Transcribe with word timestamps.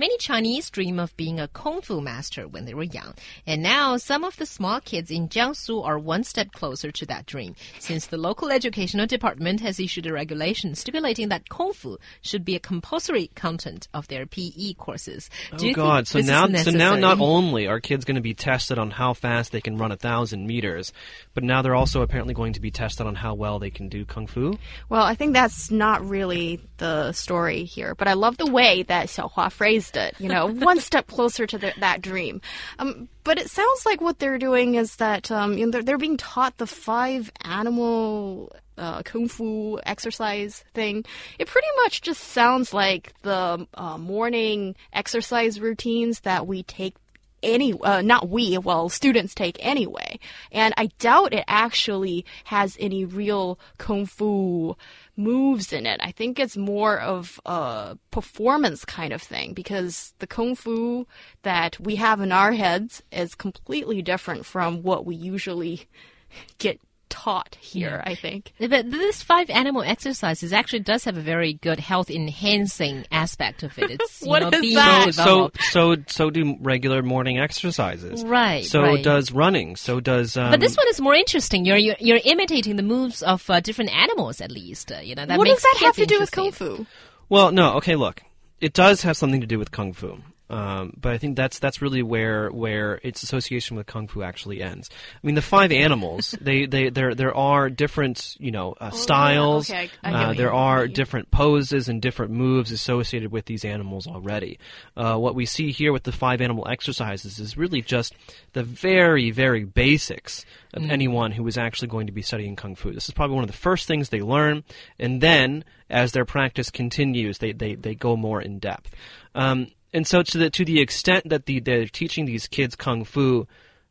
Many 0.00 0.16
Chinese 0.16 0.70
dream 0.70 0.98
of 0.98 1.14
being 1.18 1.38
a 1.38 1.46
kung 1.46 1.82
fu 1.82 2.00
master 2.00 2.48
when 2.48 2.64
they 2.64 2.72
were 2.72 2.84
young, 2.84 3.12
and 3.46 3.62
now 3.62 3.98
some 3.98 4.24
of 4.24 4.34
the 4.38 4.46
small 4.46 4.80
kids 4.80 5.10
in 5.10 5.28
Jiangsu 5.28 5.84
are 5.84 5.98
one 5.98 6.24
step 6.24 6.52
closer 6.52 6.90
to 6.90 7.04
that 7.04 7.26
dream, 7.26 7.54
since 7.78 8.06
the 8.06 8.16
local 8.16 8.50
educational 8.50 9.06
department 9.06 9.60
has 9.60 9.78
issued 9.78 10.06
a 10.06 10.12
regulation 10.14 10.74
stipulating 10.74 11.28
that 11.28 11.50
kung 11.50 11.74
fu 11.74 11.98
should 12.22 12.46
be 12.46 12.56
a 12.56 12.58
compulsory 12.58 13.26
content 13.34 13.88
of 13.92 14.08
their 14.08 14.24
PE 14.24 14.72
courses. 14.78 15.28
Oh, 15.52 15.58
do 15.58 15.68
Oh 15.68 15.74
God! 15.74 16.08
So 16.08 16.20
now, 16.20 16.46
so 16.46 16.70
now, 16.70 16.96
not 16.96 17.20
only 17.20 17.66
are 17.66 17.78
kids 17.78 18.06
going 18.06 18.14
to 18.14 18.22
be 18.22 18.32
tested 18.32 18.78
on 18.78 18.90
how 18.92 19.12
fast 19.12 19.52
they 19.52 19.60
can 19.60 19.76
run 19.76 19.92
a 19.92 19.98
thousand 19.98 20.46
meters, 20.46 20.94
but 21.34 21.44
now 21.44 21.60
they're 21.60 21.74
also 21.74 22.00
apparently 22.00 22.32
going 22.32 22.54
to 22.54 22.60
be 22.60 22.70
tested 22.70 23.06
on 23.06 23.16
how 23.16 23.34
well 23.34 23.58
they 23.58 23.68
can 23.68 23.90
do 23.90 24.06
kung 24.06 24.26
fu. 24.26 24.58
Well, 24.88 25.02
I 25.02 25.14
think 25.14 25.34
that's 25.34 25.70
not 25.70 26.02
really 26.08 26.58
the 26.78 27.12
story 27.12 27.64
here, 27.64 27.94
but 27.94 28.08
I 28.08 28.14
love 28.14 28.38
the 28.38 28.50
way 28.50 28.82
that 28.84 29.08
Xiaohua 29.08 29.52
phrased 29.52 29.89
it. 29.96 30.14
You 30.18 30.28
know, 30.28 30.46
one 30.46 30.80
step 30.90 31.06
closer 31.06 31.46
to 31.46 31.58
the, 31.58 31.72
that 31.78 32.02
dream. 32.02 32.40
Um, 32.78 33.08
but 33.24 33.38
it 33.38 33.50
sounds 33.50 33.86
like 33.86 34.00
what 34.00 34.18
they're 34.18 34.38
doing 34.38 34.74
is 34.74 34.96
that 34.96 35.30
um, 35.30 35.56
you 35.56 35.66
know, 35.66 35.72
they're, 35.72 35.82
they're 35.82 35.98
being 35.98 36.16
taught 36.16 36.56
the 36.58 36.66
five 36.66 37.30
animal 37.42 38.52
uh, 38.78 39.02
kung 39.02 39.28
fu 39.28 39.78
exercise 39.84 40.64
thing. 40.74 41.04
It 41.38 41.46
pretty 41.46 41.68
much 41.82 42.00
just 42.00 42.22
sounds 42.22 42.72
like 42.72 43.12
the 43.22 43.66
uh, 43.74 43.98
morning 43.98 44.74
exercise 44.92 45.60
routines 45.60 46.20
that 46.20 46.46
we 46.46 46.62
take 46.62 46.94
any 47.42 47.78
uh, 47.80 48.02
not 48.02 48.28
we 48.28 48.58
well 48.58 48.88
students 48.88 49.34
take 49.34 49.56
anyway. 49.60 50.18
And 50.52 50.74
i 50.76 50.86
doubt 50.98 51.32
it 51.32 51.44
actually 51.48 52.24
has 52.44 52.76
any 52.80 53.04
real 53.04 53.58
kung 53.78 54.06
fu 54.06 54.76
moves 55.16 55.72
in 55.72 55.86
it. 55.86 56.00
I 56.02 56.12
think 56.12 56.38
it's 56.38 56.56
more 56.56 56.98
of 56.98 57.40
a 57.44 57.98
performance 58.10 58.84
kind 58.84 59.12
of 59.12 59.22
thing 59.22 59.52
because 59.52 60.14
the 60.18 60.26
kung 60.26 60.54
fu 60.54 61.06
that 61.42 61.78
we 61.78 61.96
have 61.96 62.20
in 62.20 62.32
our 62.32 62.52
heads 62.52 63.02
is 63.12 63.34
completely 63.34 64.02
different 64.02 64.46
from 64.46 64.82
what 64.82 65.04
we 65.04 65.14
usually 65.14 65.86
get 66.58 66.80
taught 67.10 67.56
here 67.60 68.02
i 68.06 68.14
think 68.14 68.52
But 68.58 68.90
this 68.90 69.22
five 69.22 69.50
animal 69.50 69.82
exercises 69.82 70.52
actually 70.52 70.80
does 70.80 71.04
have 71.04 71.16
a 71.18 71.20
very 71.20 71.52
good 71.54 71.78
health 71.80 72.08
enhancing 72.10 73.04
aspect 73.10 73.62
of 73.62 73.76
it. 73.78 73.90
It's 74.00 74.22
you 74.22 74.28
What 74.30 74.40
know, 74.42 74.48
is 74.48 74.60
being 74.60 74.74
that? 74.76 75.12
So, 75.14 75.22
developed. 75.22 75.62
so, 75.74 75.96
so 76.06 76.30
do 76.30 76.56
regular 76.60 77.02
morning 77.02 77.38
exercises. 77.38 78.24
Right, 78.24 78.64
So 78.64 78.82
right. 78.82 79.02
does 79.02 79.32
running. 79.32 79.76
So 79.76 80.00
does. 80.00 80.36
Um, 80.36 80.50
But 80.52 80.60
this 80.60 80.76
one 80.76 80.88
is 80.88 81.00
more 81.00 81.14
interesting. 81.14 81.64
You're 81.66 81.76
you're, 81.76 81.96
you're 81.98 82.20
imitating 82.24 82.76
the 82.76 82.82
moves 82.94 83.22
of 83.22 83.48
uh, 83.50 83.60
different 83.60 83.90
animals, 83.90 84.40
at 84.40 84.50
least. 84.50 84.92
Uh, 84.92 85.00
you 85.02 85.14
know 85.14 85.26
that 85.26 85.36
what 85.38 85.46
does 85.46 85.54
makes 85.56 85.62
that 85.62 85.86
have 85.86 85.96
to 85.96 86.06
do 86.06 86.20
with 86.20 86.30
kung 86.30 86.52
fu 86.52 86.86
Well, 87.28 87.50
no. 87.52 87.74
Okay, 87.78 87.96
look, 87.96 88.22
it 88.60 88.72
does 88.72 89.02
have 89.02 89.16
something 89.16 89.40
to 89.40 89.46
do 89.46 89.58
with 89.58 89.70
kung 89.70 89.92
fu. 89.92 90.18
Um, 90.50 90.92
but 91.00 91.12
I 91.12 91.18
think 91.18 91.36
that's 91.36 91.58
that's 91.60 91.80
really 91.80 92.02
where 92.02 92.50
where 92.50 93.00
its 93.04 93.22
association 93.22 93.76
with 93.76 93.86
kung 93.86 94.08
fu 94.08 94.22
actually 94.22 94.60
ends. 94.62 94.90
I 95.14 95.26
mean, 95.26 95.36
the 95.36 95.42
five 95.42 95.70
animals 95.70 96.34
they 96.40 96.66
they 96.66 96.90
there 96.90 97.14
there 97.14 97.34
are 97.34 97.70
different 97.70 98.36
you 98.40 98.50
know 98.50 98.74
uh, 98.80 98.90
styles. 98.90 99.70
Oh, 99.70 99.74
okay, 99.74 99.90
I- 100.02 100.10
I 100.12 100.24
uh, 100.24 100.32
there 100.34 100.52
are 100.52 100.88
different 100.88 101.30
poses 101.30 101.88
and 101.88 102.02
different 102.02 102.32
moves 102.32 102.72
associated 102.72 103.30
with 103.30 103.44
these 103.46 103.64
animals 103.64 104.06
already. 104.08 104.58
Uh, 104.96 105.16
what 105.16 105.34
we 105.36 105.46
see 105.46 105.70
here 105.70 105.92
with 105.92 106.02
the 106.02 106.12
five 106.12 106.40
animal 106.40 106.66
exercises 106.68 107.38
is 107.38 107.56
really 107.56 107.80
just 107.80 108.12
the 108.52 108.64
very 108.64 109.30
very 109.30 109.64
basics 109.64 110.44
of 110.74 110.82
Mm. 110.82 110.90
anyone 110.92 111.32
who 111.32 111.44
is 111.48 111.58
actually 111.58 111.88
going 111.88 112.06
to 112.06 112.12
be 112.12 112.22
studying 112.22 112.54
kung 112.54 112.76
fu. 112.76 112.92
This 112.92 113.08
is 113.08 113.14
probably 113.14 113.34
one 113.34 113.42
of 113.44 113.50
the 113.50 113.56
first 113.56 113.88
things 113.88 114.08
they 114.08 114.20
learn, 114.22 114.62
and 115.00 115.20
then 115.20 115.64
as 115.88 116.12
their 116.12 116.24
practice 116.24 116.70
continues, 116.70 117.38
they 117.38 117.52
they, 117.52 117.74
they 117.74 117.94
go 117.96 118.16
more 118.16 118.40
in 118.40 118.58
depth. 118.60 118.94
Um, 119.34 119.68
and 119.92 120.06
so 120.06 120.22
to 120.22 120.38
the 120.38 120.50
to 120.50 120.64
the 120.64 120.80
extent 120.80 121.28
that 121.28 121.46
the, 121.46 121.60
they're 121.60 121.86
teaching 121.86 122.26
these 122.26 122.46
kids 122.46 122.76
kung 122.76 123.04
fu, 123.04 123.46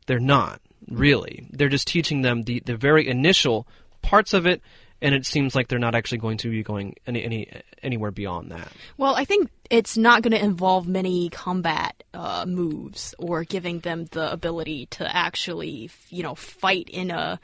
they're 0.06 0.18
not 0.18 0.60
really. 0.88 1.46
They're 1.50 1.68
just 1.68 1.86
teaching 1.86 2.22
them 2.22 2.42
the, 2.42 2.60
the 2.64 2.76
very 2.76 3.08
initial 3.08 3.66
parts 4.02 4.32
of 4.32 4.46
it, 4.46 4.62
and 5.02 5.14
it 5.14 5.26
seems 5.26 5.54
like 5.54 5.68
they're 5.68 5.78
not 5.78 5.94
actually 5.94 6.18
going 6.18 6.38
to 6.38 6.50
be 6.50 6.62
going 6.62 6.96
any, 7.06 7.24
any 7.24 7.62
anywhere 7.82 8.10
beyond 8.10 8.50
that. 8.50 8.68
Well, 8.96 9.14
I 9.14 9.24
think 9.24 9.50
it's 9.70 9.96
not 9.96 10.22
going 10.22 10.32
to 10.32 10.44
involve 10.44 10.88
many 10.88 11.28
combat 11.30 12.02
uh, 12.12 12.44
moves 12.46 13.14
or 13.18 13.44
giving 13.44 13.80
them 13.80 14.06
the 14.10 14.30
ability 14.32 14.86
to 14.86 15.16
actually, 15.16 15.90
you 16.08 16.22
know, 16.22 16.34
fight 16.34 16.88
in 16.90 17.10
a 17.10 17.38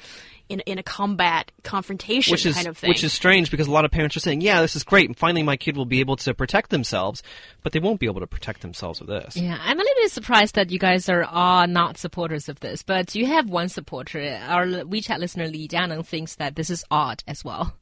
in, 0.48 0.60
in 0.60 0.78
a 0.78 0.82
combat 0.82 1.50
confrontation 1.62 2.32
Which 2.32 2.46
is 2.46 2.54
kind 2.54 2.66
of 2.66 2.78
thing. 2.78 2.88
which 2.88 3.02
is 3.04 3.12
strange 3.12 3.50
because 3.50 3.66
a 3.66 3.70
lot 3.70 3.84
of 3.84 3.90
parents 3.90 4.16
are 4.16 4.20
saying, 4.20 4.40
"Yeah, 4.40 4.60
this 4.60 4.76
is 4.76 4.84
great, 4.84 5.08
and 5.08 5.16
finally 5.16 5.42
my 5.42 5.56
kid 5.56 5.76
will 5.76 5.84
be 5.86 6.00
able 6.00 6.16
to 6.16 6.34
protect 6.34 6.70
themselves," 6.70 7.22
but 7.62 7.72
they 7.72 7.80
won't 7.80 8.00
be 8.00 8.06
able 8.06 8.20
to 8.20 8.26
protect 8.26 8.62
themselves 8.62 9.00
with 9.00 9.08
this. 9.08 9.36
Yeah, 9.36 9.58
I'm 9.60 9.78
a 9.78 9.82
little 9.82 10.02
bit 10.02 10.12
surprised 10.12 10.54
that 10.54 10.70
you 10.70 10.78
guys 10.78 11.08
are 11.08 11.24
all 11.24 11.66
not 11.66 11.98
supporters 11.98 12.48
of 12.48 12.60
this, 12.60 12.82
but 12.82 13.14
you 13.14 13.26
have 13.26 13.48
one 13.48 13.68
supporter. 13.68 14.40
Our 14.46 14.66
WeChat 14.66 15.18
listener 15.18 15.46
Li 15.48 15.68
Jianeng 15.68 16.04
thinks 16.06 16.36
that 16.36 16.56
this 16.56 16.70
is 16.70 16.84
odd 16.90 17.22
as 17.26 17.44
well. 17.44 17.74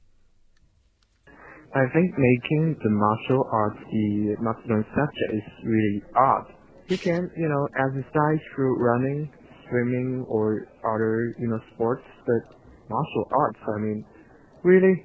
I 1.75 1.86
think 1.92 2.14
making 2.16 2.76
the 2.84 2.91
martial 2.91 3.48
arts 3.50 3.81
the 3.91 4.36
masculine 4.41 4.84
subject 4.94 5.34
is 5.34 5.64
really 5.64 6.02
odd. 6.14 6.46
You 6.86 6.98
can, 6.98 7.31
you 7.36 7.48
know, 7.48 7.66
exercise 7.76 8.38
through 8.54 8.78
running, 8.78 9.28
swimming, 9.74 10.24
or 10.28 10.68
other, 10.84 11.34
you 11.38 11.48
know, 11.48 11.60
sports, 11.74 12.04
but 12.26 12.42
martial 12.88 13.28
arts, 13.32 13.58
I 13.66 13.78
mean, 13.78 14.04
really? 14.62 15.04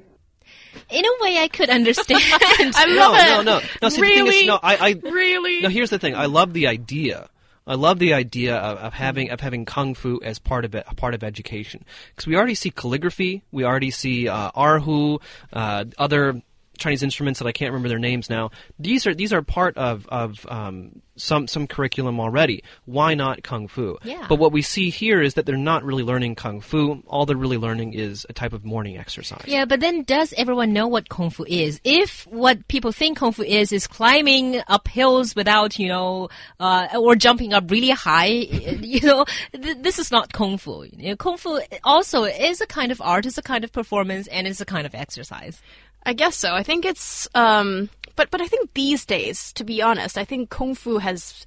In 0.89 1.05
a 1.05 1.23
way, 1.23 1.37
I 1.39 1.47
could 1.47 1.69
understand. 1.69 2.21
I 2.23 2.85
No, 2.87 2.95
love 2.95 3.13
no, 3.13 3.39
it. 3.39 3.43
no, 3.43 3.61
no. 3.81 3.89
See, 3.89 4.01
the 4.01 4.07
thing 4.07 4.25
really, 4.25 4.35
is, 4.37 4.47
no, 4.47 4.59
I, 4.61 4.75
I, 4.77 4.89
really. 5.03 5.61
No, 5.61 5.69
here's 5.69 5.89
the 5.89 5.99
thing. 5.99 6.15
I 6.15 6.25
love 6.25 6.53
the 6.53 6.67
idea. 6.67 7.29
I 7.67 7.75
love 7.75 7.99
the 7.99 8.13
idea 8.15 8.55
of, 8.55 8.77
of 8.79 8.93
having 8.93 9.29
of 9.29 9.41
having 9.41 9.63
kung 9.63 9.93
fu 9.93 10.19
as 10.23 10.39
part 10.39 10.65
of 10.65 10.73
it, 10.73 10.85
a 10.87 10.95
part 10.95 11.13
of 11.13 11.23
education. 11.23 11.85
Because 12.09 12.25
we 12.25 12.35
already 12.35 12.55
see 12.55 12.71
calligraphy, 12.71 13.43
we 13.51 13.63
already 13.63 13.91
see 13.91 14.27
uh, 14.27 14.49
erhu, 14.53 15.21
uh, 15.53 15.85
other 15.99 16.41
Chinese 16.79 17.03
instruments 17.03 17.39
that 17.39 17.47
I 17.47 17.51
can't 17.51 17.71
remember 17.71 17.89
their 17.89 17.99
names 17.99 18.29
now. 18.29 18.51
These 18.79 19.05
are 19.05 19.13
these 19.13 19.33
are 19.33 19.41
part 19.41 19.77
of 19.77 20.07
of 20.09 20.45
um, 20.49 21.01
some 21.15 21.47
some 21.47 21.67
curriculum 21.67 22.19
already. 22.19 22.63
Why 22.85 23.13
not 23.13 23.43
kung 23.43 23.67
fu? 23.67 23.97
Yeah. 24.03 24.25
But 24.27 24.39
what 24.39 24.51
we 24.51 24.61
see 24.61 24.89
here 24.89 25.21
is 25.21 25.33
that 25.35 25.45
they're 25.45 25.57
not 25.57 25.83
really 25.83 26.03
learning 26.03 26.35
kung 26.35 26.61
fu. 26.61 27.03
All 27.07 27.25
they're 27.25 27.37
really 27.37 27.57
learning 27.57 27.93
is 27.93 28.25
a 28.29 28.33
type 28.33 28.53
of 28.53 28.65
morning 28.65 28.97
exercise. 28.97 29.43
yeah, 29.45 29.65
but 29.65 29.79
then 29.79 30.03
does 30.03 30.33
everyone 30.37 30.73
know 30.73 30.87
what 30.87 31.09
kung 31.09 31.29
fu 31.29 31.45
is? 31.47 31.79
If 31.83 32.25
what 32.27 32.67
people 32.67 32.91
think 32.91 33.17
kung 33.17 33.31
fu 33.31 33.43
is 33.43 33.71
is 33.71 33.87
climbing 33.87 34.61
up 34.67 34.87
hills 34.87 35.35
without, 35.35 35.77
you 35.77 35.87
know, 35.87 36.29
uh, 36.59 36.87
or 36.97 37.15
jumping 37.15 37.53
up 37.53 37.69
really 37.69 37.89
high, 37.91 38.25
you 38.81 39.01
know, 39.01 39.25
th- 39.53 39.77
this 39.81 39.99
is 39.99 40.11
not 40.11 40.31
kung 40.33 40.57
fu. 40.57 40.83
You 40.95 41.09
know, 41.09 41.15
kung 41.15 41.37
fu 41.37 41.59
also 41.83 42.23
is 42.23 42.61
a 42.61 42.65
kind 42.65 42.91
of 42.91 43.01
art, 43.01 43.25
is 43.25 43.37
a 43.37 43.41
kind 43.41 43.63
of 43.63 43.71
performance, 43.71 44.27
and 44.27 44.47
is 44.47 44.61
a 44.61 44.65
kind 44.65 44.85
of 44.85 44.95
exercise. 44.95 45.61
I 46.03 46.13
guess 46.13 46.35
so. 46.35 46.53
I 46.53 46.63
think 46.63 46.85
it's 46.85 47.27
um 47.35 47.89
but 48.15 48.31
but 48.31 48.41
I 48.41 48.47
think 48.47 48.73
these 48.73 49.05
days, 49.05 49.53
to 49.53 49.63
be 49.63 49.81
honest, 49.81 50.17
I 50.17 50.25
think 50.25 50.49
kung 50.49 50.75
fu 50.75 50.97
has 50.97 51.45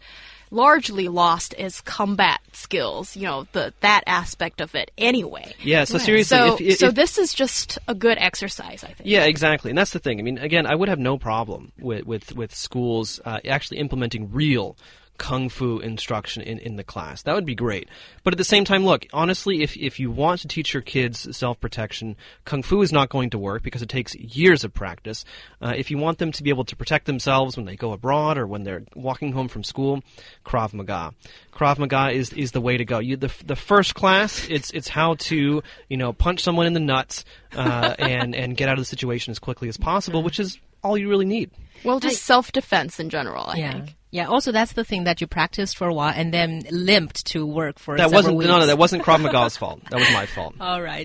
largely 0.52 1.08
lost 1.08 1.54
its 1.58 1.80
combat 1.80 2.40
skills, 2.52 3.16
you 3.16 3.24
know, 3.24 3.46
the 3.52 3.72
that 3.80 4.04
aspect 4.06 4.60
of 4.60 4.74
it 4.74 4.90
anyway. 4.98 5.54
Yeah. 5.62 5.84
So 5.84 5.98
seriously, 5.98 6.36
So 6.36 6.54
if, 6.54 6.60
if, 6.60 6.78
so 6.78 6.90
this 6.90 7.18
is 7.18 7.34
just 7.34 7.78
a 7.88 7.94
good 7.94 8.18
exercise, 8.18 8.84
I 8.84 8.88
think. 8.88 9.00
Yeah, 9.04 9.24
exactly, 9.24 9.70
and 9.70 9.78
that's 9.78 9.92
the 9.92 9.98
thing. 9.98 10.18
I 10.20 10.22
mean, 10.22 10.38
again, 10.38 10.66
I 10.66 10.74
would 10.74 10.88
have 10.88 10.98
no 10.98 11.18
problem 11.18 11.72
with 11.78 12.06
with 12.06 12.36
with 12.36 12.54
schools 12.54 13.20
uh, 13.24 13.40
actually 13.48 13.78
implementing 13.78 14.30
real 14.30 14.76
kung 15.22 15.48
fu 15.48 15.78
instruction 15.78 16.42
in, 16.42 16.58
in 16.58 16.74
the 16.74 16.82
class. 16.82 17.22
That 17.22 17.36
would 17.36 17.46
be 17.46 17.54
great. 17.54 17.88
But 18.24 18.34
at 18.34 18.38
the 18.38 18.44
same 18.44 18.64
time, 18.64 18.84
look, 18.84 19.06
honestly, 19.12 19.62
if 19.62 19.76
if 19.76 20.00
you 20.00 20.10
want 20.10 20.40
to 20.40 20.48
teach 20.48 20.74
your 20.74 20.82
kids 20.82 21.34
self 21.34 21.60
protection, 21.60 22.16
kung 22.44 22.64
fu 22.64 22.82
is 22.82 22.90
not 22.90 23.08
going 23.08 23.30
to 23.30 23.38
work 23.38 23.62
because 23.62 23.82
it 23.82 23.88
takes 23.88 24.16
years 24.16 24.64
of 24.64 24.74
practice. 24.74 25.24
Uh, 25.60 25.74
if 25.76 25.92
you 25.92 25.96
want 25.96 26.18
them 26.18 26.32
to 26.32 26.42
be 26.42 26.50
able 26.50 26.64
to 26.64 26.74
protect 26.74 27.06
themselves 27.06 27.56
when 27.56 27.66
they 27.66 27.76
go 27.76 27.92
abroad 27.92 28.36
or 28.36 28.48
when 28.48 28.64
they're 28.64 28.82
walking 28.96 29.30
home 29.30 29.46
from 29.46 29.62
school, 29.62 30.02
Krav 30.44 30.74
Maga. 30.74 31.14
Krav 31.52 31.78
Maga 31.78 32.10
is 32.10 32.32
is 32.32 32.50
the 32.50 32.60
way 32.60 32.76
to 32.76 32.84
go. 32.84 32.98
You 32.98 33.16
the 33.16 33.32
the 33.46 33.56
first 33.56 33.94
class, 33.94 34.48
it's 34.50 34.72
it's 34.72 34.88
how 34.88 35.14
to 35.30 35.62
you 35.88 35.96
know 35.96 36.12
punch 36.12 36.40
someone 36.40 36.66
in 36.66 36.72
the 36.72 36.80
nuts 36.80 37.24
uh, 37.54 37.94
and 37.96 38.34
and 38.42 38.56
get 38.56 38.68
out 38.68 38.76
of 38.76 38.80
the 38.80 38.86
situation 38.96 39.30
as 39.30 39.38
quickly 39.38 39.68
as 39.68 39.76
possible, 39.76 40.24
which 40.24 40.40
is 40.40 40.58
all 40.82 40.98
you 40.98 41.08
really 41.08 41.26
need. 41.26 41.52
Well, 41.84 42.00
just 42.00 42.24
self 42.24 42.50
defense 42.50 42.98
in 42.98 43.08
general, 43.08 43.44
I 43.46 43.56
yeah. 43.56 43.72
think. 43.72 43.96
Yeah. 44.12 44.26
Also, 44.26 44.52
that's 44.52 44.74
the 44.74 44.84
thing 44.84 45.04
that 45.04 45.20
you 45.22 45.26
practiced 45.26 45.76
for 45.76 45.88
a 45.88 45.94
while 45.94 46.12
and 46.14 46.32
then 46.32 46.62
limped 46.70 47.26
to 47.32 47.44
work 47.44 47.78
for 47.78 47.96
That 47.96 48.12
wasn't 48.12 48.36
weeks. 48.36 48.46
no 48.48 48.58
no 48.60 48.66
that 48.66 48.78
wasn't 48.78 49.02
Krav 49.02 49.20
Maga's 49.24 49.56
fault. 49.56 49.80
That 49.90 49.98
was 49.98 50.10
my 50.12 50.26
fault. 50.26 50.54
All 50.60 50.80
right. 50.82 51.00